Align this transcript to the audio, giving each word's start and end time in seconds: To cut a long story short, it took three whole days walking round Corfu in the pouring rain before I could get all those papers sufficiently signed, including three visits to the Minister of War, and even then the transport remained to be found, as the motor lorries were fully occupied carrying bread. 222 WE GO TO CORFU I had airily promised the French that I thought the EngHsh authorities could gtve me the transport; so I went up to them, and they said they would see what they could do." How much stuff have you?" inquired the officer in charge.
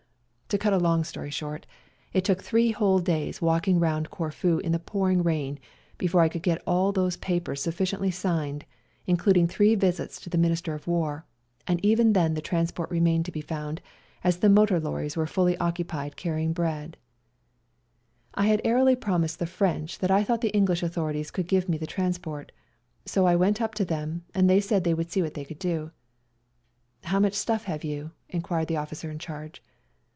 To 0.53 0.57
cut 0.57 0.73
a 0.73 0.77
long 0.77 1.05
story 1.05 1.29
short, 1.29 1.65
it 2.11 2.25
took 2.25 2.43
three 2.43 2.71
whole 2.71 2.99
days 2.99 3.41
walking 3.41 3.79
round 3.79 4.09
Corfu 4.09 4.57
in 4.57 4.73
the 4.73 4.79
pouring 4.79 5.23
rain 5.23 5.59
before 5.97 6.19
I 6.19 6.27
could 6.27 6.43
get 6.43 6.61
all 6.67 6.91
those 6.91 7.15
papers 7.15 7.61
sufficiently 7.61 8.11
signed, 8.11 8.65
including 9.07 9.47
three 9.47 9.75
visits 9.75 10.19
to 10.19 10.29
the 10.29 10.37
Minister 10.37 10.73
of 10.73 10.87
War, 10.87 11.25
and 11.67 11.79
even 11.85 12.11
then 12.11 12.33
the 12.33 12.41
transport 12.41 12.91
remained 12.91 13.23
to 13.27 13.31
be 13.31 13.39
found, 13.39 13.79
as 14.25 14.39
the 14.39 14.49
motor 14.49 14.77
lorries 14.77 15.15
were 15.15 15.25
fully 15.25 15.55
occupied 15.57 16.17
carrying 16.17 16.51
bread. 16.51 16.97
222 18.35 18.35
WE 18.35 18.35
GO 18.35 18.35
TO 18.35 18.35
CORFU 18.35 18.41
I 18.41 18.47
had 18.75 18.79
airily 18.79 18.95
promised 18.97 19.39
the 19.39 19.45
French 19.45 19.99
that 19.99 20.11
I 20.11 20.25
thought 20.25 20.41
the 20.41 20.51
EngHsh 20.53 20.83
authorities 20.83 21.31
could 21.31 21.47
gtve 21.47 21.69
me 21.69 21.77
the 21.77 21.87
transport; 21.87 22.51
so 23.05 23.25
I 23.25 23.37
went 23.37 23.61
up 23.61 23.73
to 23.75 23.85
them, 23.85 24.25
and 24.35 24.49
they 24.49 24.59
said 24.59 24.83
they 24.83 24.93
would 24.93 25.13
see 25.13 25.21
what 25.21 25.33
they 25.33 25.45
could 25.45 25.59
do." 25.59 25.91
How 27.05 27.21
much 27.21 27.35
stuff 27.35 27.63
have 27.63 27.85
you?" 27.85 28.11
inquired 28.27 28.67
the 28.67 28.75
officer 28.75 29.09
in 29.09 29.17
charge. 29.17 29.63